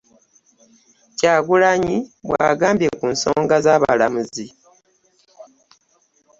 [1.17, 1.97] Kyagulanyi
[2.27, 4.45] bw'agambye ku nsonga z'abalamuzi.